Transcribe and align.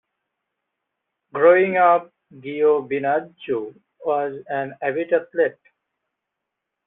Growing 1.31 1.77
up, 1.77 2.11
Giovinazzo 2.33 3.75
was 4.03 4.43
an 4.49 4.73
avid 4.81 5.13
athlete. 5.13 5.59